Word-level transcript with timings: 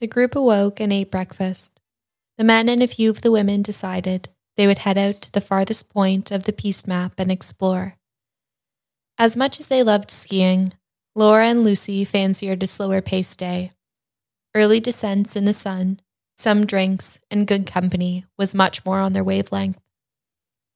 The 0.00 0.06
group 0.06 0.36
awoke 0.36 0.80
and 0.80 0.92
ate 0.92 1.10
breakfast. 1.10 1.80
The 2.36 2.44
men 2.44 2.68
and 2.68 2.82
a 2.82 2.86
few 2.86 3.08
of 3.08 3.22
the 3.22 3.30
women 3.30 3.62
decided 3.62 4.28
they 4.56 4.66
would 4.66 4.78
head 4.78 4.98
out 4.98 5.22
to 5.22 5.32
the 5.32 5.40
farthest 5.40 5.88
point 5.90 6.30
of 6.30 6.44
the 6.44 6.52
piste 6.52 6.86
map 6.86 7.14
and 7.18 7.30
explore. 7.30 7.96
As 9.18 9.36
much 9.36 9.58
as 9.58 9.68
they 9.68 9.82
loved 9.82 10.10
skiing, 10.10 10.74
Laura 11.14 11.46
and 11.46 11.64
Lucy 11.64 12.04
fancied 12.04 12.62
a 12.62 12.66
slower 12.66 13.00
paced 13.00 13.38
day. 13.38 13.70
Early 14.54 14.80
descents 14.80 15.36
in 15.36 15.46
the 15.46 15.54
sun, 15.54 16.00
some 16.36 16.66
drinks, 16.66 17.20
and 17.30 17.46
good 17.46 17.66
company 17.66 18.26
was 18.36 18.54
much 18.54 18.84
more 18.84 19.00
on 19.00 19.14
their 19.14 19.24
wavelength. 19.24 19.80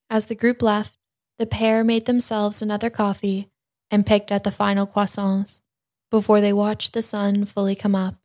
As 0.09 0.25
the 0.25 0.35
group 0.35 0.63
left, 0.63 0.97
the 1.37 1.45
pair 1.45 1.83
made 1.83 2.07
themselves 2.07 2.61
another 2.61 2.89
coffee 2.89 3.49
and 3.91 4.05
picked 4.05 4.31
at 4.31 4.43
the 4.43 4.51
final 4.51 4.87
croissants 4.87 5.61
before 6.09 6.41
they 6.41 6.53
watched 6.53 6.93
the 6.93 7.01
sun 7.01 7.45
fully 7.45 7.75
come 7.75 7.95
up. 7.95 8.20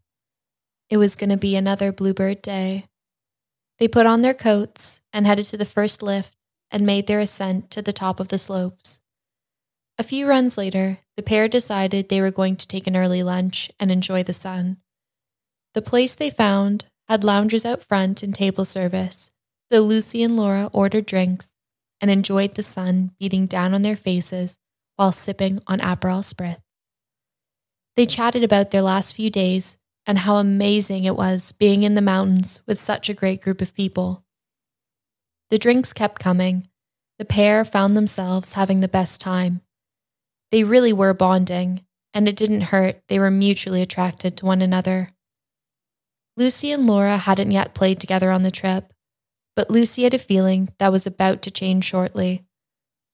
It 0.89 0.99
was 0.99 1.17
going 1.17 1.31
to 1.31 1.37
be 1.37 1.57
another 1.57 1.93
bluebird 1.93 2.43
day. 2.43 2.85
They 3.79 3.89
put 3.89 4.07
on 4.07 4.23
their 4.23 4.35
coats 4.35 5.03
and 5.12 5.27
headed 5.27 5.47
to 5.47 5.57
the 5.57 5.65
first 5.65 6.03
lift 6.03 6.35
and 6.71 6.87
made 6.87 7.07
their 7.07 7.21
ascent 7.21 7.71
to 7.73 7.83
the 7.83 7.93
top 7.93 8.21
of 8.21 8.29
the 8.29 8.39
slopes. 8.39 9.01
A 9.99 10.05
few 10.05 10.29
runs 10.29 10.57
later, 10.57 10.99
the 11.17 11.23
pair 11.23 11.49
decided 11.49 12.09
they 12.09 12.21
were 12.21 12.31
going 12.31 12.57
to 12.57 12.69
take 12.69 12.87
an 12.87 12.97
early 12.97 13.23
lunch 13.23 13.71
and 13.81 13.91
enjoy 13.91 14.23
the 14.23 14.33
sun. 14.33 14.79
The 15.75 15.83
place 15.83 16.15
they 16.15 16.31
found 16.31 16.87
had 17.09 17.25
loungers 17.25 17.65
out 17.65 17.83
front 17.83 18.23
and 18.23 18.34
table 18.34 18.65
service, 18.65 19.31
so 19.71 19.81
Lucy 19.81 20.23
and 20.23 20.37
Laura 20.37 20.71
ordered 20.73 21.07
drinks 21.07 21.55
and 22.01 22.11
enjoyed 22.11 22.55
the 22.55 22.62
sun 22.62 23.12
beating 23.19 23.47
down 23.47 23.75
on 23.75 23.83
their 23.83 23.97
faces 23.97 24.59
while 24.97 25.12
sipping 25.12 25.61
on 25.67 25.81
Aperol 25.81 26.23
Spritz. 26.23 26.61
They 27.97 28.07
chatted 28.07 28.45
about 28.45 28.71
their 28.71 28.83
last 28.83 29.17
few 29.17 29.31
days 29.31 29.77
and 30.07 30.19
how 30.19 30.37
amazing 30.37 31.05
it 31.05 31.17
was 31.17 31.53
being 31.53 31.83
in 31.83 31.95
the 31.95 32.01
mountains 32.01 32.61
with 32.67 32.79
such 32.79 33.09
a 33.09 33.15
great 33.15 33.43
group 33.43 33.61
of 33.61 33.75
people. 33.75 34.25
The 35.51 35.59
drinks 35.59 35.93
kept 35.93 36.21
coming. 36.21 36.69
The 37.19 37.25
pair 37.25 37.65
found 37.65 37.97
themselves 37.97 38.53
having 38.53 38.81
the 38.81 38.89
best 38.89 39.21
time. 39.21 39.62
They 40.51 40.65
really 40.65 40.93
were 40.93 41.15
bonding, 41.15 41.84
and 42.15 42.29
it 42.29 42.37
didn't 42.37 42.73
hurt 42.73 43.03
they 43.09 43.19
were 43.19 43.31
mutually 43.31 43.83
attracted 43.83 44.37
to 44.37 44.47
one 44.47 44.62
another. 44.62 45.11
Lucy 46.37 46.71
and 46.71 46.87
Laura 46.87 47.17
hadn't 47.17 47.51
yet 47.51 47.75
played 47.75 47.99
together 47.99 48.31
on 48.31 48.43
the 48.43 48.51
trip, 48.51 48.93
but 49.55 49.71
Lucy 49.71 50.03
had 50.03 50.15
a 50.15 50.19
feeling 50.19 50.69
that 50.79 50.93
was 50.93 51.07
about 51.07 51.43
to 51.43 51.51
change 51.51 51.84
shortly. 51.84 52.45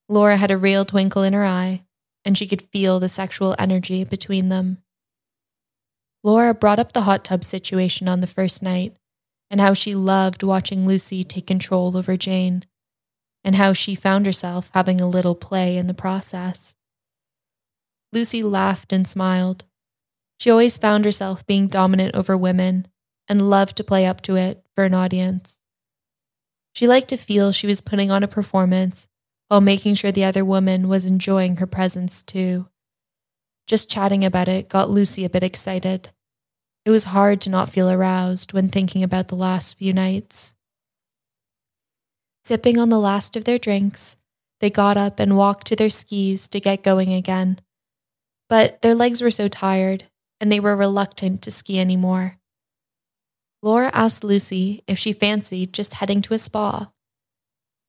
Laura 0.09 0.37
had 0.37 0.51
a 0.51 0.57
real 0.57 0.85
twinkle 0.85 1.23
in 1.23 1.33
her 1.33 1.45
eye, 1.45 1.85
and 2.25 2.37
she 2.37 2.49
could 2.49 2.63
feel 2.63 2.99
the 2.99 3.09
sexual 3.09 3.55
energy 3.59 4.05
between 4.05 4.49
them. 4.49 4.82
Laura 6.25 6.55
brought 6.55 6.79
up 6.79 6.93
the 6.93 7.03
hot 7.03 7.25
tub 7.25 7.43
situation 7.43 8.09
on 8.09 8.21
the 8.21 8.27
first 8.27 8.63
night 8.63 8.95
and 9.51 9.61
how 9.61 9.75
she 9.75 9.95
loved 9.95 10.43
watching 10.43 10.87
Lucy 10.87 11.23
take 11.23 11.47
control 11.47 11.95
over 11.95 12.17
Jane, 12.17 12.65
and 13.45 13.57
how 13.57 13.75
she 13.75 13.95
found 13.95 14.25
herself 14.25 14.71
having 14.73 14.99
a 14.99 15.07
little 15.07 15.35
play 15.35 15.77
in 15.77 15.89
the 15.89 15.95
process. 15.95 16.75
Lucy 18.15 18.43
laughed 18.43 18.95
and 18.95 19.07
smiled. 19.07 19.65
She 20.41 20.51
always 20.51 20.79
found 20.79 21.05
herself 21.05 21.47
being 21.47 21.67
dominant 21.67 22.15
over 22.15 22.35
women 22.35 22.89
and 23.29 23.49
loved 23.49 23.77
to 23.77 23.85
play 23.85 24.07
up 24.07 24.23
to 24.23 24.37
it 24.37 24.65
for 24.75 24.85
an 24.85 24.95
audience. 24.95 25.63
She 26.75 26.89
liked 26.89 27.09
to 27.09 27.19
feel 27.19 27.53
she 27.53 27.67
was 27.67 27.83
putting 27.83 28.11
on 28.11 28.23
a 28.23 28.29
performance 28.29 29.07
while 29.49 29.61
making 29.61 29.97
sure 29.97 30.13
the 30.13 30.25
other 30.25 30.47
woman 30.47 30.89
was 30.89 31.05
enjoying 31.05 31.57
her 31.57 31.67
presence 31.67 32.23
too. 32.23 32.69
Just 33.73 33.89
chatting 33.89 34.23
about 34.23 34.49
it 34.49 34.69
got 34.69 34.91
Lucy 34.91 35.25
a 35.25 35.31
bit 35.31 35.43
excited. 35.43 36.11
It 36.85 36.91
was 36.91 37.05
hard 37.05 37.41
to 37.41 37.49
not 37.49 37.71
feel 37.71 37.89
aroused 37.89 38.53
when 38.53 38.69
thinking 38.69 39.03
about 39.03 39.29
the 39.29 39.35
last 39.35 39.79
few 39.79 39.95
nights. 39.95 40.53
Sipping 42.45 42.79
on 42.79 42.91
the 42.91 43.01
last 43.01 43.35
of 43.35 43.45
their 43.45 43.57
drinks, 43.57 44.17
they 44.61 44.69
got 44.69 44.99
up 44.99 45.19
and 45.19 45.39
walked 45.39 45.69
to 45.69 45.77
their 45.77 45.89
skis 45.89 46.51
to 46.51 46.61
get 46.61 46.83
going 46.83 47.15
again. 47.15 47.63
But 48.47 48.83
their 48.83 48.95
legs 48.95 49.23
were 49.23 49.31
so 49.31 49.49
tired, 49.49 50.05
and 50.39 50.53
they 50.53 50.61
were 50.61 50.77
reluctant 50.77 51.41
to 51.41 51.51
ski 51.51 51.81
anymore. 51.81 52.37
Laura 53.63 53.91
asked 53.95 54.23
Lucy 54.23 54.85
if 54.87 54.99
she 54.99 55.15
fancied 55.15 55.73
just 55.73 55.95
heading 55.95 56.21
to 56.21 56.35
a 56.35 56.39
spa. 56.39 56.91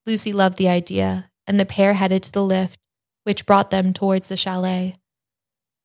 Lucy 0.06 0.31
loved 0.31 0.57
the 0.57 0.69
idea, 0.69 1.30
and 1.46 1.59
the 1.59 1.66
pair 1.66 1.96
headed 1.96 2.24
to 2.24 2.31
the 2.31 2.41
lift, 2.41 2.80
which 3.25 3.46
brought 3.46 3.69
them 3.69 3.91
towards 3.91 4.30
the 4.30 4.38
chalet. 4.38 4.96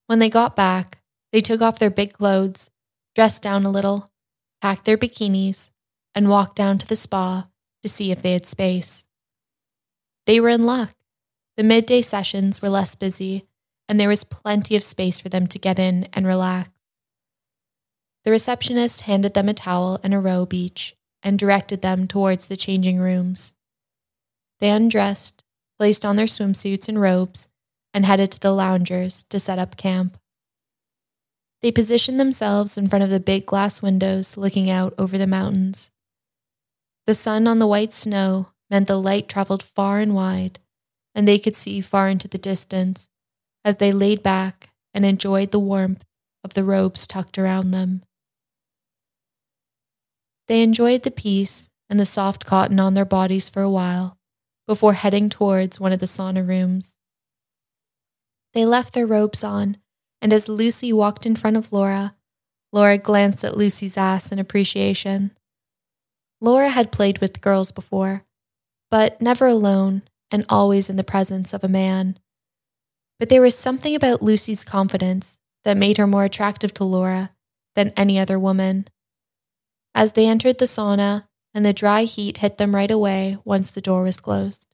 When 0.09 0.21
they 0.21 0.31
got 0.31 0.57
back, 0.57 1.03
they 1.33 1.43
took 1.43 1.61
off 1.61 1.79
their 1.79 1.91
big 1.91 2.15
clothes, 2.15 2.71
dressed 3.15 3.43
down 3.43 3.67
a 3.67 3.71
little, 3.71 4.11
packed 4.63 4.87
their 4.87 4.97
bikinis, 4.97 5.71
and 6.15 6.31
walked 6.31 6.57
down 6.57 6.79
to 6.79 6.87
the 6.87 6.97
spa 6.97 7.49
to 7.83 7.89
see 7.91 8.11
if 8.11 8.23
they 8.23 8.33
had 8.33 8.47
space. 8.47 9.05
They 10.25 10.41
were 10.41 10.49
in 10.49 10.65
luck. 10.65 10.95
The 11.59 11.63
midday 11.63 12.01
sessions 12.01 12.63
were 12.63 12.71
less 12.71 12.95
busy, 12.95 13.45
and 13.87 14.01
there 14.01 14.09
was 14.09 14.25
plenty 14.25 14.77
of 14.77 14.83
space 14.83 15.21
for 15.21 15.29
them 15.29 15.47
to 15.47 15.59
get 15.59 15.79
in 15.79 16.09
and 16.15 16.27
relax. 16.27 16.71
The 18.25 18.31
receptionist 18.31 19.03
handed 19.03 19.35
them 19.35 19.51
a 19.51 19.55
towel 19.55 20.01
and 20.03 20.15
a 20.15 20.19
robe 20.19 20.55
each 20.55 20.97
and 21.23 21.39
directed 21.39 21.83
them 21.83 22.09
towards 22.09 22.47
the 22.47 22.57
changing 22.57 22.99
rooms. 22.99 23.53
They 24.61 24.71
undressed, 24.71 25.45
placed 25.79 26.07
on 26.07 26.17
their 26.17 26.27
swimsuits 26.27 26.89
and 26.89 26.99
robes, 26.99 27.49
and 27.93 28.07
headed 28.07 28.31
to 28.33 28.41
the 28.41 28.53
loungers 28.53 29.25
to 29.31 29.41
set 29.41 29.59
up 29.59 29.77
camp. 29.77 30.19
They 31.61 31.73
positioned 31.73 32.21
themselves 32.21 32.79
in 32.79 32.89
front 32.89 33.03
of 33.03 33.11
the 33.11 33.21
big 33.21 33.47
glass 33.47 33.83
windows 33.83 34.37
looking 34.37 34.71
out 34.71 34.95
over 34.97 35.19
the 35.19 35.27
mountains. 35.27 35.91
The 37.07 37.15
sun 37.15 37.47
on 37.47 37.59
the 37.59 37.67
white 37.67 37.93
snow 37.93 38.51
meant 38.71 38.87
the 38.87 39.01
light 39.01 39.29
traveled 39.29 39.63
far 39.63 39.99
and 39.99 40.15
wide, 40.15 40.61
and 41.15 41.27
they 41.27 41.39
could 41.39 41.57
see 41.57 41.81
far 41.81 42.09
into 42.09 42.29
the 42.29 42.39
distance 42.39 43.09
as 43.65 43.79
they 43.79 43.93
laid 43.93 44.23
back 44.23 44.71
and 44.95 45.05
enjoyed 45.05 45.51
the 45.51 45.59
warmth 45.59 46.05
of 46.45 46.55
the 46.55 46.65
robes 46.65 47.07
tucked 47.07 47.39
around 47.39 47.71
them. 47.71 48.03
They 50.47 50.63
enjoyed 50.63 51.03
the 51.03 51.11
peace 51.11 51.69
and 51.91 51.99
the 51.99 52.07
soft 52.07 52.45
cotton 52.45 52.79
on 52.79 52.95
their 52.95 53.05
bodies 53.05 53.49
for 53.49 53.63
a 53.63 53.71
while 53.71 54.17
before 54.67 54.93
heading 54.93 55.29
towards 55.29 55.81
one 55.81 55.93
of 55.93 55.99
the 55.99 56.07
sauna 56.07 56.47
rooms. 56.47 56.98
They 58.59 58.67
left 58.67 58.93
their 58.93 59.07
robes 59.07 59.45
on, 59.45 59.77
and 60.21 60.33
as 60.33 60.49
Lucy 60.49 60.93
walked 60.93 61.25
in 61.25 61.37
front 61.37 61.57
of 61.57 61.73
Laura, 61.73 62.17
Laura 62.73 62.99
glanced 62.99 63.45
at 63.45 63.57
Lucy's 63.57 63.97
ass 63.97 64.33
in 64.33 64.41
appreciation. 64.41 65.31
Laura 66.41 66.69
had 66.69 66.91
played 66.91 67.21
with 67.21 67.41
girls 67.41 67.71
before, 67.71 68.25
but 68.91 69.23
never 69.23 69.47
alone 69.47 70.03
and 70.33 70.45
always 70.49 70.91
in 70.91 70.97
the 70.97 71.05
presence 71.05 71.55
of 71.55 71.63
a 71.63 71.69
man. 71.69 72.19
But 73.21 73.29
there 73.29 73.43
was 73.43 73.57
something 73.57 73.95
about 73.95 74.25
Lucy's 74.25 74.65
confidence 74.65 75.39
that 75.63 75.77
made 75.77 75.99
her 75.99 76.09
more 76.09 76.25
attractive 76.25 76.75
to 76.75 76.85
Laura 76.85 77.31
than 77.77 77.93
any 77.97 78.19
other 78.19 78.41
woman. 78.41 78.89
As 79.95 80.15
they 80.15 80.27
entered 80.27 80.59
the 80.59 80.65
sauna, 80.65 81.29
and 81.55 81.65
the 81.65 81.73
dry 81.73 82.03
heat 82.03 82.39
hit 82.39 82.59
them 82.59 82.75
right 82.75 82.91
away 82.91 83.39
once 83.45 83.71
the 83.71 83.81
door 83.81 84.03
was 84.03 84.19
closed. 84.19 84.68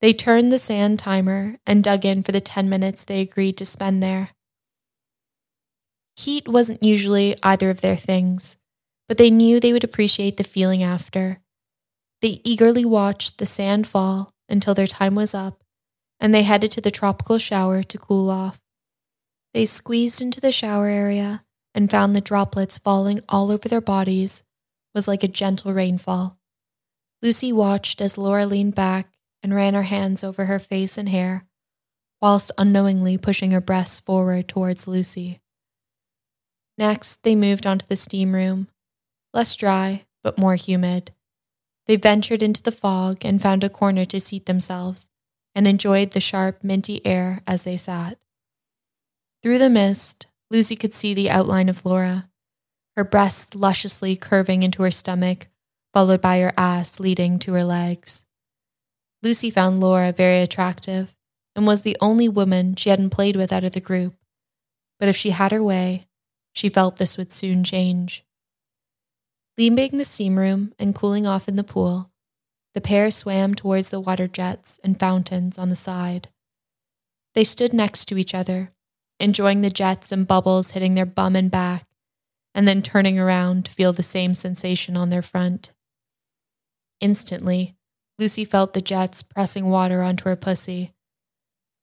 They 0.00 0.12
turned 0.12 0.52
the 0.52 0.58
sand 0.58 0.98
timer 0.98 1.56
and 1.66 1.82
dug 1.82 2.04
in 2.04 2.22
for 2.22 2.32
the 2.32 2.40
10 2.40 2.68
minutes 2.68 3.04
they 3.04 3.20
agreed 3.20 3.56
to 3.58 3.64
spend 3.64 4.02
there. 4.02 4.30
Heat 6.16 6.48
wasn't 6.48 6.82
usually 6.82 7.36
either 7.42 7.70
of 7.70 7.80
their 7.80 7.96
things, 7.96 8.56
but 9.08 9.18
they 9.18 9.30
knew 9.30 9.58
they 9.58 9.72
would 9.72 9.84
appreciate 9.84 10.36
the 10.36 10.44
feeling 10.44 10.82
after. 10.82 11.40
They 12.22 12.40
eagerly 12.44 12.84
watched 12.84 13.38
the 13.38 13.46
sand 13.46 13.86
fall 13.86 14.32
until 14.48 14.74
their 14.74 14.86
time 14.86 15.14
was 15.14 15.34
up, 15.34 15.62
and 16.20 16.32
they 16.34 16.42
headed 16.42 16.70
to 16.72 16.80
the 16.80 16.90
tropical 16.90 17.38
shower 17.38 17.82
to 17.82 17.98
cool 17.98 18.30
off. 18.30 18.60
They 19.54 19.66
squeezed 19.66 20.20
into 20.20 20.40
the 20.40 20.52
shower 20.52 20.88
area 20.88 21.44
and 21.74 21.90
found 21.90 22.14
the 22.14 22.20
droplets 22.20 22.78
falling 22.78 23.20
all 23.28 23.50
over 23.50 23.68
their 23.68 23.80
bodies 23.80 24.42
was 24.94 25.08
like 25.08 25.22
a 25.22 25.28
gentle 25.28 25.72
rainfall. 25.72 26.38
Lucy 27.22 27.52
watched 27.52 28.00
as 28.00 28.18
Laura 28.18 28.46
leaned 28.46 28.74
back 28.74 29.08
and 29.42 29.54
ran 29.54 29.74
her 29.74 29.82
hands 29.82 30.24
over 30.24 30.46
her 30.46 30.58
face 30.58 30.98
and 30.98 31.08
hair, 31.08 31.46
whilst 32.20 32.52
unknowingly 32.58 33.16
pushing 33.16 33.50
her 33.52 33.60
breasts 33.60 34.00
forward 34.00 34.48
towards 34.48 34.88
Lucy. 34.88 35.40
Next, 36.76 37.22
they 37.22 37.34
moved 37.34 37.66
on 37.66 37.78
to 37.78 37.88
the 37.88 37.96
steam 37.96 38.34
room, 38.34 38.68
less 39.32 39.54
dry, 39.56 40.04
but 40.22 40.38
more 40.38 40.54
humid. 40.54 41.12
They 41.86 41.96
ventured 41.96 42.42
into 42.42 42.62
the 42.62 42.72
fog 42.72 43.24
and 43.24 43.40
found 43.40 43.64
a 43.64 43.70
corner 43.70 44.04
to 44.06 44.20
seat 44.20 44.46
themselves 44.46 45.08
and 45.54 45.66
enjoyed 45.66 46.12
the 46.12 46.20
sharp, 46.20 46.62
minty 46.62 47.04
air 47.06 47.40
as 47.46 47.64
they 47.64 47.76
sat. 47.76 48.18
Through 49.42 49.58
the 49.58 49.70
mist, 49.70 50.26
Lucy 50.50 50.76
could 50.76 50.94
see 50.94 51.14
the 51.14 51.30
outline 51.30 51.68
of 51.68 51.84
Laura, 51.84 52.28
her 52.96 53.04
breasts 53.04 53.54
lusciously 53.54 54.16
curving 54.16 54.62
into 54.62 54.82
her 54.82 54.90
stomach, 54.90 55.48
followed 55.94 56.20
by 56.20 56.40
her 56.40 56.52
ass 56.56 57.00
leading 57.00 57.38
to 57.40 57.52
her 57.54 57.64
legs. 57.64 58.24
Lucy 59.22 59.50
found 59.50 59.80
Laura 59.80 60.12
very 60.12 60.40
attractive 60.40 61.14
and 61.56 61.66
was 61.66 61.82
the 61.82 61.96
only 62.00 62.28
woman 62.28 62.76
she 62.76 62.90
hadn't 62.90 63.10
played 63.10 63.36
with 63.36 63.52
out 63.52 63.64
of 63.64 63.72
the 63.72 63.80
group. 63.80 64.14
But 65.00 65.08
if 65.08 65.16
she 65.16 65.30
had 65.30 65.52
her 65.52 65.62
way, 65.62 66.06
she 66.52 66.68
felt 66.68 66.96
this 66.96 67.16
would 67.16 67.32
soon 67.32 67.64
change. 67.64 68.24
Leaving 69.56 69.98
the 69.98 70.04
steam 70.04 70.38
room 70.38 70.72
and 70.78 70.94
cooling 70.94 71.26
off 71.26 71.48
in 71.48 71.56
the 71.56 71.64
pool, 71.64 72.12
the 72.74 72.80
pair 72.80 73.10
swam 73.10 73.54
towards 73.54 73.90
the 73.90 74.00
water 74.00 74.28
jets 74.28 74.78
and 74.84 75.00
fountains 75.00 75.58
on 75.58 75.68
the 75.68 75.76
side. 75.76 76.28
They 77.34 77.44
stood 77.44 77.72
next 77.72 78.04
to 78.06 78.18
each 78.18 78.34
other, 78.34 78.72
enjoying 79.18 79.62
the 79.62 79.70
jets 79.70 80.12
and 80.12 80.28
bubbles 80.28 80.72
hitting 80.72 80.94
their 80.94 81.06
bum 81.06 81.34
and 81.34 81.50
back, 81.50 81.86
and 82.54 82.68
then 82.68 82.82
turning 82.82 83.18
around 83.18 83.64
to 83.64 83.72
feel 83.72 83.92
the 83.92 84.02
same 84.02 84.34
sensation 84.34 84.96
on 84.96 85.08
their 85.08 85.22
front. 85.22 85.72
Instantly, 87.00 87.76
Lucy 88.18 88.44
felt 88.44 88.72
the 88.72 88.80
jets 88.80 89.22
pressing 89.22 89.70
water 89.70 90.02
onto 90.02 90.24
her 90.24 90.36
pussy. 90.36 90.92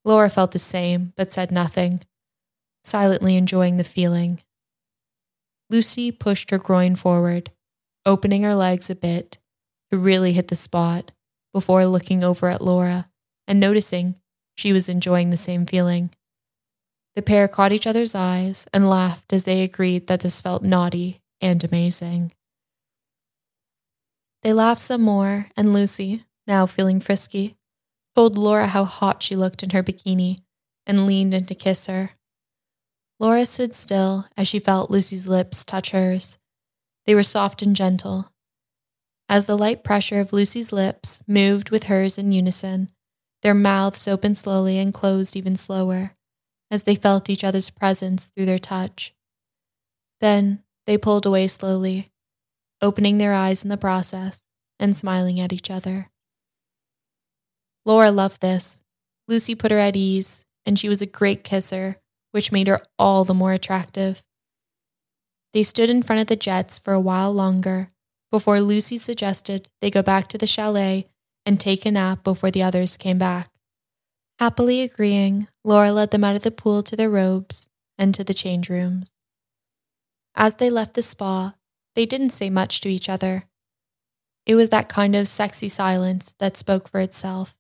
Laura 0.04 0.30
felt 0.30 0.52
the 0.52 0.60
same, 0.60 1.14
but 1.16 1.32
said 1.32 1.52
nothing, 1.52 2.02
silently 2.84 3.36
enjoying 3.36 3.78
the 3.78 3.84
feeling. 3.84 4.42
Lucy 5.70 6.12
pushed 6.12 6.52
her 6.52 6.58
groin 6.58 6.96
forward, 6.96 7.52
opening 8.06 8.44
her 8.44 8.54
legs 8.54 8.90
a 8.90 8.96
bit 8.96 9.40
to 9.92 9.98
really 9.98 10.34
hit 10.34 10.50
the 10.50 10.56
spot 10.56 11.12
before 11.54 11.86
looking 11.86 12.24
over 12.24 12.50
at 12.50 12.62
Laura 12.62 13.10
and 13.48 13.60
noticing 13.60 14.16
she 14.56 14.74
was 14.74 14.90
enjoying 14.90 15.30
the 15.30 15.38
same 15.38 15.66
feeling. 15.66 16.12
The 17.16 17.22
pair 17.22 17.48
caught 17.48 17.72
each 17.72 17.88
other's 17.88 18.14
eyes 18.14 18.68
and 18.74 18.90
laughed 18.90 19.32
as 19.32 19.46
they 19.46 19.64
agreed 19.64 20.08
that 20.08 20.20
this 20.20 20.42
felt 20.42 20.64
naughty 20.64 21.22
and 21.40 21.64
amazing. 21.64 22.34
They 24.46 24.54
laughed 24.54 24.80
some 24.80 25.02
more, 25.02 25.48
and 25.58 25.74
Lucy, 25.74 26.24
now 26.46 26.68
feeling 26.68 27.00
frisky, 27.00 27.58
told 28.16 28.38
Laura 28.38 28.68
how 28.68 28.84
hot 28.84 29.24
she 29.24 29.36
looked 29.36 29.64
in 29.64 29.72
her 29.72 29.82
bikini 29.82 30.44
and 30.86 31.08
leaned 31.08 31.34
in 31.34 31.48
to 31.48 31.56
kiss 31.56 31.88
her. 31.88 32.12
Laura 33.20 33.48
stood 33.48 33.74
still 33.74 34.28
as 34.38 34.48
she 34.48 34.60
felt 34.60 34.92
Lucy's 34.92 35.26
lips 35.26 35.66
touch 35.66 35.90
hers. 35.90 36.38
They 37.08 37.16
were 37.16 37.24
soft 37.24 37.64
and 37.64 37.76
gentle. 37.76 38.32
As 39.28 39.48
the 39.48 39.58
light 39.58 39.84
pressure 39.84 40.20
of 40.20 40.32
Lucy's 40.32 40.72
lips 40.72 41.24
moved 41.28 41.72
with 41.72 41.86
hers 41.86 42.20
in 42.20 42.32
unison, 42.32 42.92
their 43.42 43.56
mouths 43.56 44.08
opened 44.08 44.38
slowly 44.38 44.78
and 44.78 44.94
closed 44.94 45.36
even 45.36 45.56
slower 45.56 46.12
as 46.70 46.84
they 46.84 46.94
felt 46.94 47.32
each 47.32 47.44
other's 47.44 47.72
presence 47.72 48.28
through 48.28 48.46
their 48.46 48.60
touch. 48.60 49.12
Then 50.22 50.62
they 50.86 51.00
pulled 51.00 51.26
away 51.26 51.48
slowly, 51.48 52.12
opening 52.82 53.18
their 53.18 53.34
eyes 53.34 53.64
in 53.64 53.70
the 53.70 53.78
process 53.78 54.44
and 54.80 54.96
smiling 54.96 55.40
at 55.40 55.54
each 55.54 55.70
other. 55.70 56.10
Laura 57.86 58.12
loved 58.12 58.42
this. 58.42 58.80
Lucy 59.28 59.56
put 59.56 59.72
her 59.72 59.78
at 59.78 59.96
ease, 59.96 60.46
and 60.66 60.78
she 60.78 60.90
was 60.90 61.02
a 61.02 61.08
great 61.08 61.44
kisser, 61.44 61.98
which 62.32 62.52
made 62.52 62.68
her 62.68 62.82
all 63.00 63.24
the 63.24 63.34
more 63.34 63.54
attractive. 63.54 64.24
They 65.54 65.64
stood 65.64 65.90
in 65.90 66.04
front 66.04 66.22
of 66.22 66.28
the 66.28 66.36
jets 66.36 66.78
for 66.78 66.94
a 66.94 67.00
while 67.00 67.32
longer 67.32 67.92
before 68.36 68.60
Lucy 68.60 68.98
suggested 68.98 69.70
they 69.80 69.90
go 69.90 70.02
back 70.02 70.28
to 70.28 70.38
the 70.38 70.46
chalet 70.46 71.08
and 71.46 71.58
take 71.58 71.86
a 71.86 71.92
nap 71.92 72.22
before 72.22 72.52
the 72.52 72.62
others 72.62 72.98
came 72.98 73.18
back. 73.18 73.50
Happily 74.40 74.82
agreeing, 74.82 75.48
Laura 75.64 75.94
led 75.94 76.12
them 76.12 76.26
out 76.26 76.36
of 76.36 76.42
the 76.42 76.52
pool 76.52 76.84
to 76.84 76.98
their 76.98 77.10
robes 77.10 77.70
and 77.98 78.14
to 78.14 78.26
the 78.26 78.34
change 78.34 78.70
rooms. 78.70 79.14
As 80.36 80.56
they 80.56 80.70
left 80.70 80.96
the 80.96 81.02
spa, 81.02 81.54
they 81.96 82.06
didn't 82.06 82.32
say 82.32 82.50
much 82.50 82.82
to 82.82 82.90
each 82.90 83.10
other. 83.10 83.46
It 84.46 84.56
was 84.56 84.70
that 84.70 84.90
kind 84.90 85.16
of 85.16 85.28
sexy 85.28 85.70
silence 85.70 86.36
that 86.40 86.58
spoke 86.58 86.90
for 86.90 87.00
itself. 87.00 87.56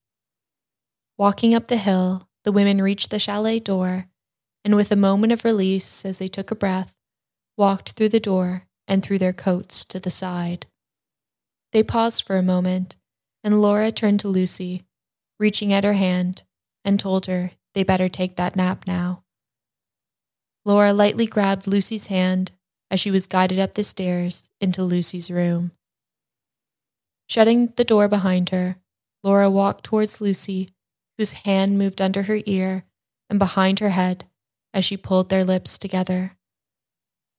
Walking 1.17 1.55
up 1.55 1.67
the 1.67 1.77
hill, 1.77 2.27
the 2.43 2.51
women 2.51 2.81
reached 2.81 3.09
the 3.09 3.19
chalet 3.19 3.59
door, 3.59 4.07
and 4.63 4.75
with 4.75 4.91
a 4.91 4.95
moment 4.95 5.33
of 5.33 5.45
release 5.45 6.05
as 6.05 6.19
they 6.19 6.27
took 6.27 6.51
a 6.51 6.55
breath, 6.55 6.93
walked 7.57 7.91
through 7.91 8.09
the 8.09 8.19
door 8.19 8.63
and 8.87 9.01
threw 9.01 9.17
their 9.17 9.33
coats 9.33 9.85
to 9.85 9.99
the 9.99 10.11
side. 10.11 10.67
They 11.71 11.83
paused 11.83 12.23
for 12.23 12.38
a 12.38 12.43
moment, 12.43 12.97
and 13.43 13.61
Laura 13.61 13.91
turned 13.91 14.19
to 14.21 14.27
Lucy, 14.27 14.83
reaching 15.39 15.73
out 15.73 15.83
her 15.83 15.93
hand, 15.93 16.43
and 16.83 16.99
told 16.99 17.25
her 17.25 17.51
they 17.73 17.83
better 17.83 18.09
take 18.09 18.35
that 18.35 18.55
nap 18.55 18.85
now. 18.85 19.23
Laura 20.65 20.93
lightly 20.93 21.25
grabbed 21.25 21.67
Lucy's 21.67 22.07
hand 22.07 22.51
as 22.91 22.99
she 22.99 23.11
was 23.11 23.27
guided 23.27 23.59
up 23.59 23.73
the 23.73 23.83
stairs 23.83 24.49
into 24.61 24.83
Lucy's 24.83 25.31
room. 25.31 25.71
Shutting 27.27 27.73
the 27.75 27.83
door 27.83 28.07
behind 28.07 28.49
her, 28.49 28.77
Laura 29.23 29.49
walked 29.49 29.83
towards 29.83 30.21
Lucy, 30.21 30.69
whose 31.17 31.33
hand 31.33 31.77
moved 31.79 31.99
under 31.99 32.23
her 32.23 32.39
ear 32.45 32.85
and 33.29 33.39
behind 33.39 33.79
her 33.79 33.89
head 33.89 34.25
as 34.73 34.85
she 34.85 34.97
pulled 34.97 35.29
their 35.29 35.43
lips 35.43 35.77
together. 35.77 36.37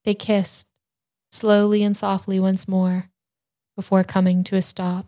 They 0.05 0.15
kissed, 0.15 0.69
slowly 1.31 1.83
and 1.83 1.97
softly 1.97 2.41
once 2.41 2.67
more, 2.67 3.11
before 3.77 4.03
coming 4.03 4.43
to 4.45 4.57
a 4.57 4.63
stop. 4.63 5.07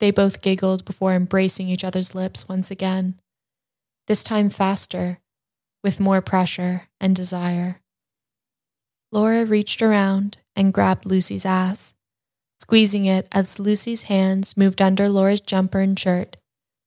They 0.00 0.10
both 0.10 0.40
giggled 0.40 0.84
before 0.84 1.12
embracing 1.12 1.68
each 1.68 1.84
other's 1.84 2.14
lips 2.14 2.48
once 2.48 2.70
again, 2.70 3.20
this 4.06 4.24
time 4.24 4.48
faster, 4.48 5.18
with 5.84 6.00
more 6.00 6.20
pressure 6.22 6.88
and 7.00 7.14
desire. 7.14 7.81
Laura 9.12 9.44
reached 9.44 9.82
around 9.82 10.38
and 10.56 10.72
grabbed 10.72 11.04
Lucy's 11.04 11.44
ass, 11.44 11.92
squeezing 12.58 13.04
it 13.04 13.28
as 13.30 13.58
Lucy's 13.58 14.04
hands 14.04 14.56
moved 14.56 14.80
under 14.80 15.08
Laura's 15.08 15.42
jumper 15.42 15.80
and 15.80 15.98
shirt, 15.98 16.38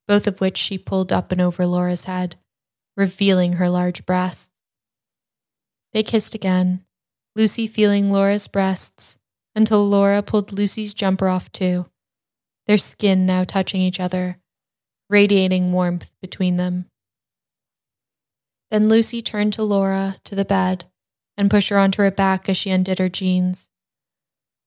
both 0.08 0.26
of 0.26 0.42
which 0.42 0.58
she 0.58 0.80
pulled 0.80 1.14
up 1.14 1.32
and 1.32 1.40
over 1.40 1.68
Laura's 1.68 2.06
head, 2.06 2.36
revealing 2.98 3.54
her 3.54 3.70
large 3.70 4.06
breasts. 4.08 4.50
They 5.94 6.02
kissed 6.02 6.34
again, 6.34 6.84
Lucy 7.36 7.68
feeling 7.68 8.12
Laura's 8.12 8.48
breasts 8.48 9.20
until 9.56 9.88
Laura 9.88 10.24
pulled 10.24 10.52
Lucy's 10.52 10.94
jumper 10.94 11.28
off 11.30 11.52
too 11.52 11.86
their 12.68 12.78
skin 12.80 13.28
now 13.28 13.44
touching 13.44 13.80
each 13.80 14.00
other, 14.00 14.40
radiating 15.08 15.72
warmth 15.72 16.12
between 16.20 16.58
them. 16.58 16.88
Then 18.72 18.90
Lucy 18.90 19.22
turned 19.22 19.54
to 19.54 19.64
Laura 19.64 20.16
to 20.24 20.34
the 20.34 20.46
bed 20.46 20.86
and 21.38 21.50
pushed 21.50 21.70
her 21.70 21.78
onto 21.78 22.02
her 22.02 22.12
back 22.12 22.48
as 22.50 22.58
she 22.58 22.70
undid 22.70 23.00
her 23.00 23.10
jeans. 23.10 23.70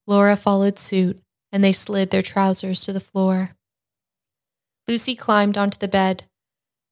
Laura 0.06 0.37
followed 0.37 0.79
suit, 0.79 1.20
and 1.53 1.62
they 1.62 1.73
slid 1.73 2.11
their 2.11 2.23
trousers 2.23 2.81
to 2.81 2.93
the 2.93 3.00
floor. 3.00 3.56
Lucy 4.87 5.15
climbed 5.15 5.59
onto 5.59 5.79
the 5.79 5.88
bed, 5.88 6.25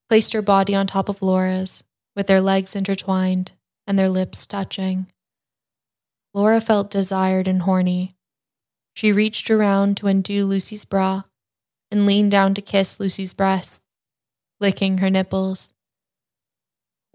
placed 0.08 0.32
her 0.32 0.42
body 0.42 0.74
on 0.74 0.86
top 0.86 1.08
of 1.08 1.22
Laura's, 1.22 1.84
with 2.14 2.26
their 2.26 2.40
legs 2.40 2.76
intertwined 2.76 3.52
and 3.86 3.98
their 3.98 4.08
lips 4.08 4.46
touching. 4.46 5.06
Laura 6.34 6.60
felt 6.60 6.90
desired 6.90 7.48
and 7.48 7.62
horny, 7.62 8.16
she 8.96 9.12
reached 9.12 9.50
around 9.50 9.98
to 9.98 10.06
undo 10.06 10.46
Lucy's 10.46 10.86
bra 10.86 11.24
and 11.90 12.06
leaned 12.06 12.30
down 12.30 12.54
to 12.54 12.62
kiss 12.62 12.98
Lucy's 12.98 13.34
breasts, 13.34 13.82
licking 14.58 14.98
her 14.98 15.10
nipples. 15.10 15.74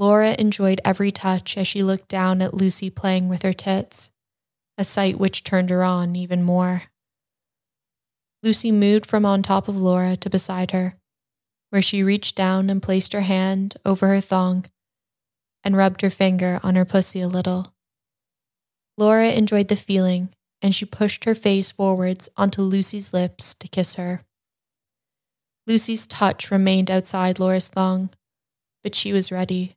Laura 0.02 0.36
enjoyed 0.40 0.82
every 0.84 1.12
touch 1.12 1.56
as 1.56 1.68
she 1.68 1.84
looked 1.84 2.08
down 2.08 2.42
at 2.42 2.56
Lucy 2.56 2.90
playing 2.90 3.30
with 3.30 3.44
her 3.44 3.54
tits, 3.54 4.10
a 4.76 4.84
sight 4.84 5.20
which 5.20 5.44
turned 5.44 5.70
her 5.70 5.84
on 5.84 6.16
even 6.16 6.42
more. 6.42 6.86
Lucy 8.42 8.72
moved 8.72 9.06
from 9.06 9.28
on 9.28 9.44
top 9.44 9.68
of 9.68 9.78
Laura 9.78 10.18
to 10.18 10.28
beside 10.28 10.72
her, 10.72 10.96
where 11.70 11.84
she 11.84 12.02
reached 12.02 12.36
down 12.36 12.68
and 12.68 12.82
placed 12.82 13.14
her 13.14 13.22
hand 13.22 13.76
over 13.86 14.08
her 14.08 14.20
thong 14.20 14.66
and 15.64 15.78
rubbed 15.78 16.02
her 16.02 16.10
finger 16.10 16.60
on 16.64 16.74
her 16.74 16.84
pussy 16.84 17.22
a 17.22 17.28
little. 17.28 17.72
Laura 18.98 19.30
enjoyed 19.30 19.68
the 19.68 19.76
feeling 19.76 20.30
and 20.64 20.74
she 20.74 20.84
pushed 20.84 21.26
her 21.26 21.36
face 21.36 21.72
forwards 21.72 22.28
onto 22.36 22.64
Lucy's 22.64 23.14
lips 23.14 23.54
to 23.54 23.68
kiss 23.68 23.94
her. 23.94 24.24
Lucy's 25.68 26.08
touch 26.08 26.50
remained 26.50 26.90
outside 26.90 27.38
Laura's 27.38 27.68
thong, 27.68 28.10
but 28.82 28.96
she 28.96 29.14
was 29.14 29.32
ready. 29.32 29.76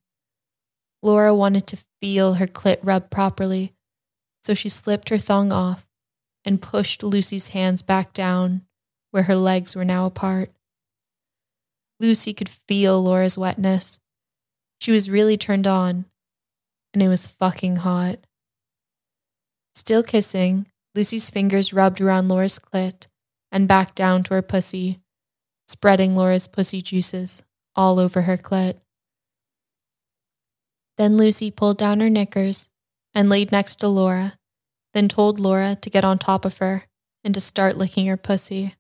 Laura 1.05 1.35
wanted 1.35 1.67
to 1.67 1.85
feel 2.01 2.35
her 2.35 2.47
clit 2.47 2.79
rub 2.83 3.11
properly, 3.11 3.75
so 4.43 4.55
she 4.55 4.71
slipped 4.71 5.11
her 5.11 5.19
thong 5.19 5.53
off 5.53 5.87
and 6.47 6.63
pushed 6.63 7.03
Lucy's 7.03 7.49
hands 7.49 7.83
back 7.83 8.15
down 8.15 8.63
where 9.11 9.25
her 9.25 9.37
legs 9.37 9.77
were 9.77 9.85
now 9.85 10.07
apart. 10.07 10.51
Lucy 12.01 12.33
could 12.33 12.49
feel 12.49 13.03
Laura's 13.03 13.37
wetness. 13.37 13.99
She 14.81 14.93
was 14.93 15.11
really 15.11 15.37
turned 15.37 15.67
on, 15.67 16.07
and 16.95 17.03
it 17.03 17.09
was 17.09 17.27
fucking 17.27 17.77
hot. 17.77 18.19
Still 19.75 20.03
kissing, 20.03 20.67
Lucy's 20.95 21.29
fingers 21.29 21.75
rubbed 21.75 22.01
around 22.01 22.29
Laura's 22.29 22.59
clit 22.59 23.09
and 23.53 23.69
back 23.69 23.95
down 23.95 24.23
to 24.23 24.35
her 24.35 24.43
pussy, 24.43 25.01
spreading 25.69 26.17
Laura's 26.17 26.49
pussy 26.49 26.81
juices 26.81 27.43
all 27.77 27.99
over 27.99 28.23
her 28.23 28.39
clit. 28.39 28.81
Then 30.97 31.17
Lucy 31.17 31.51
pulled 31.51 31.79
down 31.79 32.01
her 32.01 32.11
knickers 32.11 32.69
and 33.15 33.29
laid 33.29 33.51
next 33.51 33.77
to 33.77 33.89
Laura, 33.89 34.39
then 34.93 35.09
told 35.09 35.41
Laura 35.41 35.77
to 35.81 35.91
get 35.91 36.05
on 36.05 36.19
top 36.19 36.45
of 36.45 36.59
her 36.59 36.85
and 37.23 37.35
to 37.35 37.41
start 37.41 37.77
licking 37.77 38.07
her 38.07 38.17
pussy. 38.17 38.75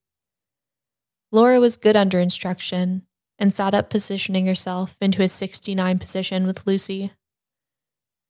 Laura 1.32 1.58
was 1.58 1.76
good 1.76 1.96
under 1.96 2.20
instruction 2.20 3.06
and 3.38 3.52
sat 3.52 3.74
up, 3.74 3.90
positioning 3.90 4.46
herself 4.46 4.96
into 5.00 5.22
a 5.22 5.28
69 5.28 5.98
position 5.98 6.46
with 6.46 6.66
Lucy. 6.66 7.10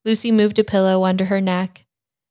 Lucy 0.04 0.30
moved 0.30 0.58
a 0.58 0.64
pillow 0.64 1.04
under 1.04 1.26
her 1.26 1.40
neck 1.40 1.84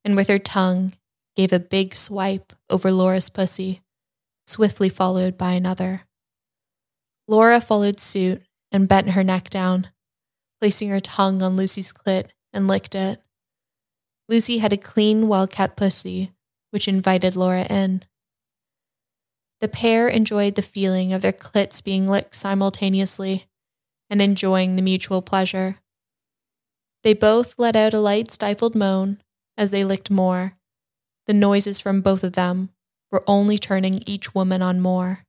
and 0.04 0.16
with 0.16 0.28
her 0.28 0.38
tongue 0.38 0.94
gave 1.36 1.52
a 1.52 1.58
big 1.58 1.94
swipe 1.94 2.52
over 2.70 2.90
Laura's 2.90 3.30
pussy, 3.30 3.82
swiftly 4.46 4.88
followed 4.88 5.36
by 5.36 5.52
another. 5.52 6.02
Laura 7.26 7.60
followed 7.60 8.00
suit 8.00 8.42
and 8.70 8.88
bent 8.88 9.10
her 9.10 9.24
neck 9.24 9.50
down, 9.50 9.88
placing 10.64 10.88
her 10.88 10.98
tongue 10.98 11.42
on 11.42 11.56
Lucy's 11.56 11.92
clit 11.92 12.28
and 12.50 12.66
licked 12.66 12.94
it. 12.94 13.20
Lucy 14.30 14.56
had 14.56 14.72
a 14.72 14.78
clean, 14.78 15.28
well 15.28 15.46
kept 15.46 15.76
pussy, 15.76 16.32
which 16.70 16.88
invited 16.88 17.36
Laura 17.36 17.66
in. 17.68 18.02
The 19.60 19.68
pair 19.68 20.08
enjoyed 20.08 20.54
the 20.54 20.62
feeling 20.62 21.12
of 21.12 21.20
their 21.20 21.34
clits 21.34 21.84
being 21.84 22.08
licked 22.08 22.34
simultaneously 22.34 23.44
and 24.08 24.22
enjoying 24.22 24.76
the 24.76 24.80
mutual 24.80 25.20
pleasure. 25.20 25.80
They 27.02 27.12
both 27.12 27.56
let 27.58 27.76
out 27.76 27.92
a 27.92 28.00
light, 28.00 28.30
stifled 28.30 28.74
moan 28.74 29.20
as 29.58 29.70
they 29.70 29.84
licked 29.84 30.10
more. 30.10 30.56
The 31.26 31.34
noises 31.34 31.78
from 31.78 32.00
both 32.00 32.24
of 32.24 32.32
them 32.32 32.70
were 33.12 33.22
only 33.26 33.58
turning 33.58 34.02
each 34.06 34.34
woman 34.34 34.62
on 34.62 34.80
more. 34.80 35.26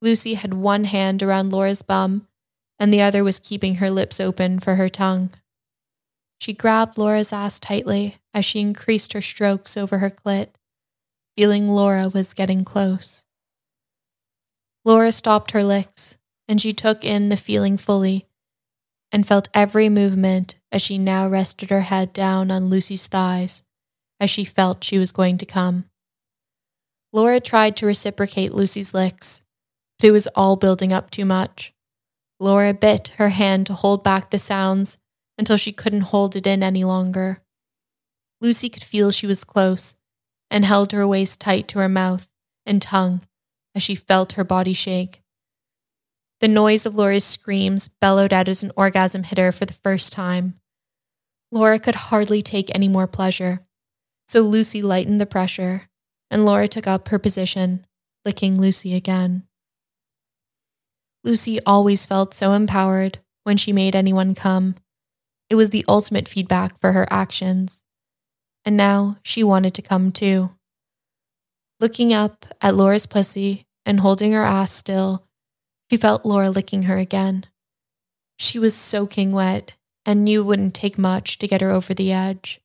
Lucy 0.00 0.34
had 0.34 0.54
one 0.54 0.84
hand 0.84 1.20
around 1.20 1.52
Laura's 1.52 1.82
bum, 1.82 2.27
and 2.78 2.92
the 2.92 3.02
other 3.02 3.24
was 3.24 3.38
keeping 3.38 3.76
her 3.76 3.90
lips 3.90 4.20
open 4.20 4.58
for 4.60 4.76
her 4.76 4.88
tongue. 4.88 5.30
She 6.40 6.52
grabbed 6.52 6.96
Laura's 6.96 7.32
ass 7.32 7.58
tightly 7.58 8.16
as 8.32 8.44
she 8.44 8.60
increased 8.60 9.12
her 9.12 9.20
strokes 9.20 9.76
over 9.76 9.98
her 9.98 10.10
clit, 10.10 10.48
feeling 11.36 11.68
Laura 11.68 12.08
was 12.08 12.34
getting 12.34 12.64
close. 12.64 13.24
Laura 14.84 15.10
stopped 15.10 15.50
her 15.50 15.64
licks, 15.64 16.16
and 16.46 16.60
she 16.60 16.72
took 16.72 17.04
in 17.04 17.28
the 17.28 17.36
feeling 17.36 17.76
fully 17.76 18.26
and 19.10 19.26
felt 19.26 19.48
every 19.52 19.88
movement 19.88 20.54
as 20.70 20.82
she 20.82 20.98
now 20.98 21.28
rested 21.28 21.70
her 21.70 21.82
head 21.82 22.12
down 22.12 22.50
on 22.50 22.68
Lucy's 22.68 23.06
thighs 23.06 23.62
as 24.20 24.30
she 24.30 24.44
felt 24.44 24.84
she 24.84 24.98
was 24.98 25.12
going 25.12 25.38
to 25.38 25.46
come. 25.46 25.84
Laura 27.12 27.40
tried 27.40 27.76
to 27.76 27.86
reciprocate 27.86 28.52
Lucy's 28.52 28.92
licks, 28.92 29.42
but 29.98 30.08
it 30.08 30.10
was 30.10 30.28
all 30.34 30.56
building 30.56 30.92
up 30.92 31.10
too 31.10 31.24
much. 31.24 31.72
Laura 32.40 32.72
bit 32.72 33.08
her 33.16 33.30
hand 33.30 33.66
to 33.66 33.74
hold 33.74 34.04
back 34.04 34.30
the 34.30 34.38
sounds 34.38 34.96
until 35.36 35.56
she 35.56 35.72
couldn't 35.72 36.12
hold 36.12 36.36
it 36.36 36.46
in 36.46 36.62
any 36.62 36.84
longer. 36.84 37.42
Lucy 38.40 38.68
could 38.68 38.84
feel 38.84 39.10
she 39.10 39.26
was 39.26 39.44
close 39.44 39.96
and 40.50 40.64
held 40.64 40.92
her 40.92 41.06
waist 41.06 41.40
tight 41.40 41.68
to 41.68 41.78
her 41.78 41.88
mouth 41.88 42.30
and 42.64 42.80
tongue 42.80 43.22
as 43.74 43.82
she 43.82 43.94
felt 43.94 44.32
her 44.32 44.44
body 44.44 44.72
shake. 44.72 45.20
The 46.40 46.48
noise 46.48 46.86
of 46.86 46.94
Laura's 46.94 47.24
screams 47.24 47.88
bellowed 47.88 48.32
out 48.32 48.48
as 48.48 48.62
an 48.62 48.70
orgasm 48.76 49.24
hit 49.24 49.38
her 49.38 49.50
for 49.50 49.66
the 49.66 49.72
first 49.72 50.12
time. 50.12 50.60
Laura 51.50 51.80
could 51.80 51.96
hardly 51.96 52.42
take 52.42 52.72
any 52.74 52.86
more 52.86 53.08
pleasure, 53.08 53.66
so 54.28 54.42
Lucy 54.42 54.82
lightened 54.82 55.20
the 55.20 55.26
pressure, 55.26 55.88
and 56.30 56.44
Laura 56.44 56.68
took 56.68 56.86
up 56.86 57.08
her 57.08 57.18
position, 57.18 57.84
licking 58.24 58.60
Lucy 58.60 58.94
again. 58.94 59.47
Lucy 61.28 61.60
always 61.66 62.06
felt 62.06 62.32
so 62.32 62.54
empowered 62.54 63.18
when 63.44 63.58
she 63.58 63.70
made 63.70 63.94
anyone 63.94 64.34
come. 64.34 64.74
It 65.50 65.56
was 65.56 65.68
the 65.68 65.84
ultimate 65.86 66.26
feedback 66.26 66.80
for 66.80 66.92
her 66.92 67.06
actions. 67.10 67.82
And 68.64 68.78
now 68.78 69.18
she 69.22 69.44
wanted 69.44 69.74
to 69.74 69.82
come 69.82 70.10
too. 70.10 70.52
Looking 71.80 72.14
up 72.14 72.46
at 72.62 72.74
Laura's 72.74 73.04
pussy 73.04 73.66
and 73.84 74.00
holding 74.00 74.32
her 74.32 74.42
ass 74.42 74.72
still, 74.72 75.26
she 75.90 75.98
felt 75.98 76.24
Laura 76.24 76.48
licking 76.48 76.84
her 76.84 76.96
again. 76.96 77.44
She 78.38 78.58
was 78.58 78.74
soaking 78.74 79.32
wet 79.32 79.72
and 80.06 80.24
knew 80.24 80.40
it 80.40 80.46
wouldn't 80.46 80.74
take 80.74 80.96
much 80.96 81.36
to 81.38 81.48
get 81.48 81.60
her 81.60 81.70
over 81.70 81.92
the 81.92 82.10
edge. 82.10 82.58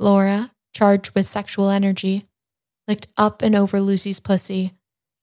Laura, 0.00 0.50
charged 0.74 1.14
with 1.14 1.26
sexual 1.26 1.68
energy, 1.68 2.24
licked 2.88 3.08
up 3.18 3.42
and 3.42 3.54
over 3.54 3.82
Lucy's 3.82 4.20
pussy, 4.20 4.72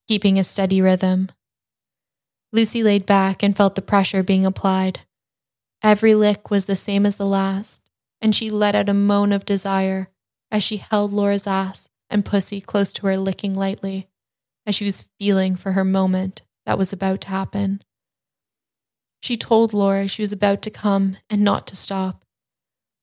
keeping 0.06 0.38
a 0.38 0.44
steady 0.44 0.80
rhythm. 0.80 1.30
Lucy 2.54 2.84
laid 2.84 3.04
back 3.04 3.42
and 3.42 3.56
felt 3.56 3.74
the 3.74 3.82
pressure 3.82 4.22
being 4.22 4.46
applied. 4.46 5.00
Every 5.82 6.14
lick 6.14 6.52
was 6.52 6.66
the 6.66 6.76
same 6.76 7.04
as 7.04 7.16
the 7.16 7.26
last, 7.26 7.82
and 8.22 8.32
she 8.32 8.48
let 8.48 8.76
out 8.76 8.88
a 8.88 8.94
moan 8.94 9.32
of 9.32 9.44
desire 9.44 10.08
as 10.52 10.62
she 10.62 10.76
held 10.76 11.12
Laura's 11.12 11.48
ass 11.48 11.90
and 12.08 12.24
pussy 12.24 12.60
close 12.60 12.92
to 12.92 13.08
her, 13.08 13.16
licking 13.16 13.54
lightly, 13.54 14.08
as 14.66 14.76
she 14.76 14.84
was 14.84 15.08
feeling 15.18 15.56
for 15.56 15.72
her 15.72 15.84
moment 15.84 16.42
that 16.64 16.78
was 16.78 16.92
about 16.92 17.22
to 17.22 17.28
happen. 17.28 17.80
She 19.20 19.36
told 19.36 19.72
Laura 19.72 20.06
she 20.06 20.22
was 20.22 20.32
about 20.32 20.62
to 20.62 20.70
come 20.70 21.16
and 21.28 21.42
not 21.42 21.66
to 21.66 21.76
stop. 21.76 22.24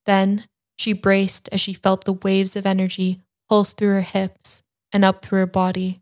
Then 0.05 0.45
she 0.77 0.93
braced 0.93 1.49
as 1.51 1.59
she 1.59 1.73
felt 1.73 2.05
the 2.05 2.13
waves 2.13 2.55
of 2.55 2.65
energy 2.65 3.19
pulse 3.49 3.73
through 3.73 3.95
her 3.95 4.01
hips 4.01 4.63
and 4.93 5.03
up 5.03 5.25
through 5.25 5.39
her 5.39 5.45
body, 5.45 5.99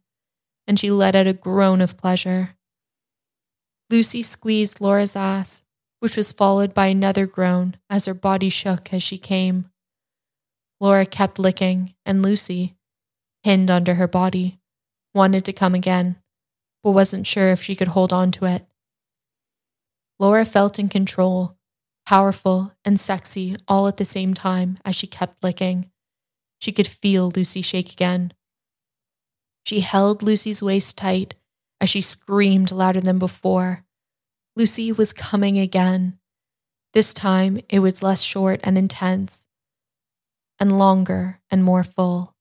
and 0.67 0.79
she 0.79 0.91
let 0.91 1.15
out 1.15 1.25
a 1.25 1.33
groan 1.33 1.81
of 1.81 1.97
pleasure. 1.97 2.49
Lucy 3.89 4.21
squeezed 4.21 4.81
Laura's 4.81 5.15
ass, 5.15 5.63
which 5.99 6.15
was 6.15 6.31
followed 6.31 6.73
by 6.73 6.87
another 6.87 7.25
groan 7.25 7.75
as 7.89 8.05
her 8.05 8.13
body 8.13 8.49
shook 8.49 8.93
as 8.93 9.03
she 9.03 9.17
came. 9.17 9.69
Laura 10.79 11.05
kept 11.05 11.39
licking, 11.39 11.93
and 12.05 12.21
Lucy, 12.23 12.75
pinned 13.43 13.69
under 13.69 13.95
her 13.95 14.07
body, 14.07 14.59
wanted 15.13 15.43
to 15.45 15.53
come 15.53 15.75
again 15.75 16.15
but 16.83 16.91
wasn't 16.91 17.27
sure 17.27 17.49
if 17.49 17.61
she 17.61 17.75
could 17.75 17.89
hold 17.89 18.13
on 18.13 18.31
to 18.31 18.45
it. 18.45 18.65
Laura 20.17 20.45
felt 20.45 20.79
in 20.79 20.89
control, 20.89 21.57
powerful 22.05 22.73
and 22.83 22.99
sexy 22.99 23.55
all 23.67 23.87
at 23.87 23.97
the 23.97 24.05
same 24.05 24.33
time 24.33 24.77
as 24.83 24.95
she 24.95 25.07
kept 25.07 25.43
licking. 25.43 25.89
She 26.59 26.71
could 26.71 26.87
feel 26.87 27.31
Lucy 27.35 27.61
shake 27.61 27.91
again. 27.91 28.33
She 29.65 29.81
held 29.81 30.23
Lucy's 30.23 30.63
waist 30.63 30.97
tight 30.97 31.35
as 31.81 31.89
she 31.89 32.01
screamed 32.01 32.71
louder 32.71 33.01
than 33.01 33.19
before. 33.19 33.85
Lucy 34.55 34.91
was 34.91 35.13
coming 35.13 35.57
again. 35.57 36.19
This 36.93 37.13
time 37.13 37.59
it 37.69 37.79
was 37.79 38.03
less 38.03 38.21
short 38.21 38.59
and 38.63 38.77
intense, 38.77 39.47
and 40.59 40.77
longer 40.77 41.39
and 41.49 41.63
more 41.63 41.83
full. 41.83 42.35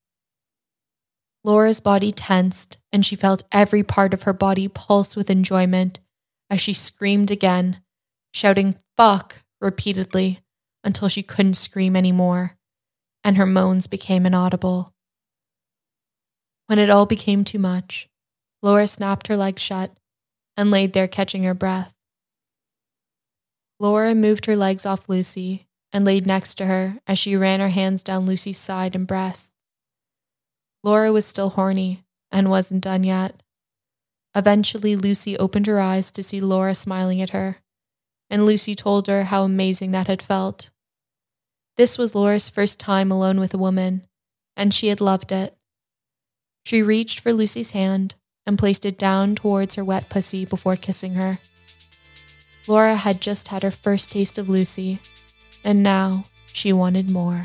Laura's 1.45 1.81
body 1.81 2.11
tensed, 2.11 2.79
and 2.93 3.07
she 3.07 3.15
felt 3.15 3.45
every 3.53 3.83
part 3.83 4.13
of 4.13 4.25
her 4.25 4.33
body 4.33 4.69
pulse 4.69 5.17
with 5.17 5.31
enjoyment 5.31 6.01
as 6.51 6.61
she 6.61 6.73
screamed 6.73 7.31
again, 7.31 7.81
shouting 8.33 8.77
fuck 8.97 9.43
repeatedly 9.61 10.41
until 10.83 11.09
she 11.09 11.23
couldn't 11.23 11.55
scream 11.55 11.95
anymore, 11.95 12.57
and 13.23 13.37
her 13.37 13.47
moans 13.47 13.87
became 13.87 14.27
inaudible. 14.27 14.95
When 16.67 16.79
it 16.79 16.91
all 16.91 17.07
became 17.07 17.45
too 17.45 17.59
much, 17.59 18.09
Laura 18.63 18.87
snapped 18.87 19.29
her 19.29 19.37
legs 19.37 19.63
shut 19.63 19.93
and 20.57 20.71
laid 20.71 20.93
there 20.93 21.09
catching 21.09 21.45
her 21.45 21.55
breath. 21.55 21.95
Laura 23.79 24.15
moved 24.15 24.47
her 24.47 24.57
legs 24.57 24.85
off 24.85 25.09
Lucy 25.09 25.67
and 25.93 26.05
laid 26.05 26.27
next 26.27 26.55
to 26.55 26.67
her 26.67 26.99
as 27.07 27.19
she 27.19 27.37
ran 27.37 27.61
her 27.61 27.69
hands 27.69 28.03
down 28.03 28.27
Lucy's 28.27 28.59
side 28.59 28.95
and 28.95 29.07
breast. 29.07 29.53
Laura 30.83 31.13
was 31.13 31.25
still 31.25 31.51
horny 31.51 32.05
and 32.33 32.51
wasn't 32.51 32.83
done 32.83 33.05
yet. 33.05 33.43
Eventually, 34.35 34.95
Lucy 34.97 35.39
opened 35.39 35.67
her 35.67 35.81
eyes 35.81 36.11
to 36.11 36.23
see 36.23 36.41
Laura 36.41 36.75
smiling 36.75 37.23
at 37.23 37.31
her, 37.31 37.59
and 38.29 38.45
Lucy 38.45 38.75
told 38.75 39.07
her 39.07 39.25
how 39.25 39.45
amazing 39.45 39.93
that 39.93 40.07
had 40.07 40.21
felt. 40.21 40.71
This 41.77 41.97
was 41.97 42.15
Laura's 42.15 42.51
first 42.51 42.79
time 42.79 43.11
alone 43.11 43.41
with 43.41 43.55
a 43.55 43.59
woman, 43.59 44.07
and 44.57 44.75
she 44.75 44.89
had 44.89 45.01
loved 45.01 45.33
it. 45.33 45.57
She 46.67 46.83
reached 46.83 47.21
for 47.21 47.33
Lucy's 47.33 47.71
hand 47.71 48.17
and 48.49 48.59
placed 48.59 48.87
it 48.87 48.99
down 48.99 49.35
towards 49.35 49.75
her 49.75 49.85
wet 49.85 50.09
pussy 50.09 50.47
before 50.47 50.75
kissing 50.75 51.13
her. 51.13 51.39
Laura 52.67 52.97
had 52.97 53.21
just 53.21 53.49
had 53.49 53.63
her 53.63 53.71
first 53.71 54.11
taste 54.11 54.39
of 54.39 54.49
Lucy, 54.49 55.01
and 55.65 55.83
now 55.83 56.25
she 56.47 56.73
wanted 56.73 57.11
more. 57.11 57.43